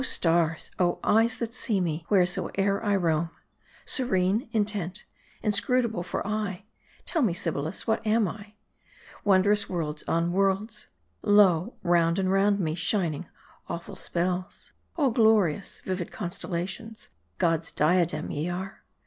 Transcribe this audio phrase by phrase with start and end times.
[0.01, 0.71] Oh stars!
[0.79, 3.29] oh eyes, that see me, wheresoe'er I roam:
[3.85, 5.05] serene, intent,
[5.43, 6.65] inscrutable for aye,
[7.05, 8.45] tell me Sybils, what I am.
[9.23, 10.87] Wondrous worlds on worlds!
[11.21, 13.27] Lo, round and round me, shining,
[13.69, 18.81] awful spells: all glorious, vivid constellations, God's diadem ye are